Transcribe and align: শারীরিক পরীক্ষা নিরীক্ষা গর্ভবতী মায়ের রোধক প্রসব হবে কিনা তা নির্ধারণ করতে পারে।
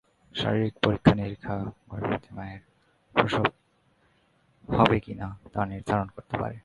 শারীরিক 0.35 0.75
পরীক্ষা 0.83 1.13
নিরীক্ষা 1.15 1.55
গর্ভবতী 1.91 2.29
মায়ের 2.35 2.61
রোধক 2.61 3.11
প্রসব 3.15 3.45
হবে 4.69 4.97
কিনা 4.99 5.27
তা 5.53 5.61
নির্ধারণ 5.65 6.07
করতে 6.15 6.35
পারে। 6.37 6.57